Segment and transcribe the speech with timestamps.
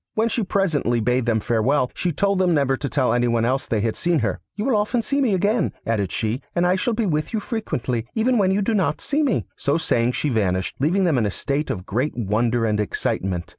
[0.15, 3.75] When she presently bade them farewell, she told them never to tell anyone else that
[3.75, 4.39] they had seen her.
[4.55, 8.07] 'You will often see me again,' added she, 'and I shall be with you frequently,
[8.15, 11.29] even when you do not see me.' So saying she vanished, leaving them in a
[11.29, 13.45] state of great wonder and excitement.